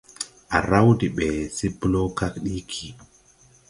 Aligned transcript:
Á 0.55 0.57
raw 0.69 0.87
de 0.99 1.07
ɓɛ 1.15 1.29
se 1.57 1.65
blɔɔ 1.79 2.07
kag 2.17 2.33
ɗiigi. 2.43 2.87